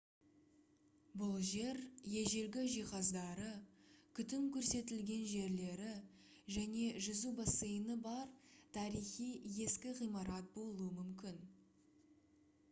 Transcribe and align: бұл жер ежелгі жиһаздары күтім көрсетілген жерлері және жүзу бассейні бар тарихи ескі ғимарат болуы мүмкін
бұл 1.21 1.33
жер 1.49 1.81
ежелгі 2.21 2.63
жиһаздары 2.75 3.49
күтім 4.21 4.47
көрсетілген 4.55 5.27
жерлері 5.33 5.91
және 6.57 6.87
жүзу 7.11 7.35
бассейні 7.43 7.99
бар 8.09 8.33
тарихи 8.81 9.29
ескі 9.69 9.93
ғимарат 10.03 10.53
болуы 10.59 10.89
мүмкін 10.99 11.39